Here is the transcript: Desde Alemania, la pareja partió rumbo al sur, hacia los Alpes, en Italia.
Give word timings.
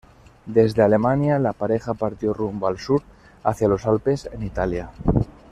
Desde 0.47 0.81
Alemania, 0.81 1.37
la 1.37 1.53
pareja 1.53 1.93
partió 1.93 2.33
rumbo 2.33 2.65
al 2.65 2.79
sur, 2.79 3.03
hacia 3.43 3.67
los 3.67 3.85
Alpes, 3.85 4.27
en 4.33 4.41
Italia. 4.41 4.89